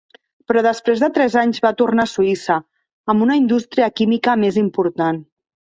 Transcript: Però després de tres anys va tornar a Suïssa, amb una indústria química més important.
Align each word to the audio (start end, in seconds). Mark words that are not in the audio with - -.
Però 0.51 0.61
després 0.67 1.03
de 1.03 1.09
tres 1.17 1.35
anys 1.41 1.61
va 1.67 1.73
tornar 1.83 2.07
a 2.07 2.11
Suïssa, 2.15 2.59
amb 3.15 3.27
una 3.29 3.39
indústria 3.45 3.95
química 4.01 4.39
més 4.47 4.61
important. 4.65 5.25